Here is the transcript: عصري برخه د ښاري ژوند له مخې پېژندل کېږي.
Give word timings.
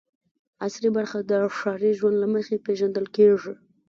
عصري 0.65 0.89
برخه 0.97 1.17
د 1.29 1.31
ښاري 1.57 1.91
ژوند 1.99 2.15
له 2.19 2.27
مخې 2.33 2.63
پېژندل 2.65 3.05
کېږي. 3.15 3.53